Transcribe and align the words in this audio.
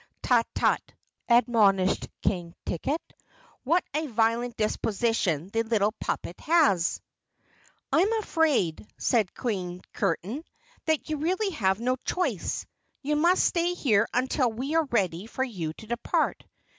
"Tut, 0.23 0.47
tut," 0.55 0.81
admonished 1.29 2.07
King 2.23 2.55
Ticket. 2.65 2.99
"What 3.63 3.83
a 3.93 4.07
violent 4.07 4.57
disposition 4.57 5.49
the 5.49 5.61
little 5.61 5.91
puppet 5.91 6.39
has." 6.39 6.99
"I 7.91 7.99
am 8.01 8.11
afraid," 8.13 8.87
said 8.97 9.35
Queen 9.35 9.83
Curtain, 9.93 10.43
"that 10.85 11.11
you 11.11 11.17
really 11.17 11.51
have 11.51 11.79
no 11.79 11.97
choice. 11.97 12.65
You 13.03 13.15
must 13.15 13.45
stay 13.45 13.75
here 13.75 14.07
until 14.11 14.51
we 14.51 14.73
are 14.73 14.85
ready 14.85 15.27
for 15.27 15.43
you 15.43 15.71
to 15.73 15.85
depart. 15.85 16.45